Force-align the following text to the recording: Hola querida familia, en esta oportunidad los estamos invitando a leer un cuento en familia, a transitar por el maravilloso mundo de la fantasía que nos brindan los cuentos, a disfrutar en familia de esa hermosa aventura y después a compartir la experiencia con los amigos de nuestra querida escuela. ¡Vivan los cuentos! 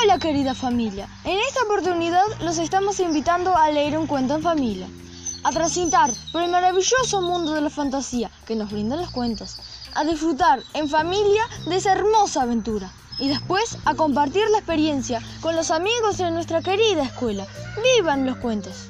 Hola 0.00 0.20
querida 0.20 0.54
familia, 0.54 1.08
en 1.24 1.38
esta 1.40 1.64
oportunidad 1.64 2.22
los 2.42 2.58
estamos 2.58 3.00
invitando 3.00 3.56
a 3.56 3.68
leer 3.70 3.98
un 3.98 4.06
cuento 4.06 4.36
en 4.36 4.42
familia, 4.42 4.86
a 5.42 5.50
transitar 5.50 6.12
por 6.30 6.42
el 6.42 6.50
maravilloso 6.52 7.20
mundo 7.20 7.52
de 7.52 7.62
la 7.62 7.70
fantasía 7.70 8.30
que 8.46 8.54
nos 8.54 8.70
brindan 8.70 9.00
los 9.00 9.10
cuentos, 9.10 9.56
a 9.96 10.04
disfrutar 10.04 10.60
en 10.74 10.88
familia 10.88 11.42
de 11.66 11.76
esa 11.76 11.92
hermosa 11.92 12.42
aventura 12.42 12.92
y 13.18 13.26
después 13.26 13.76
a 13.86 13.94
compartir 13.94 14.48
la 14.50 14.58
experiencia 14.58 15.20
con 15.40 15.56
los 15.56 15.72
amigos 15.72 16.16
de 16.18 16.30
nuestra 16.30 16.62
querida 16.62 17.02
escuela. 17.02 17.44
¡Vivan 17.96 18.24
los 18.24 18.36
cuentos! 18.36 18.86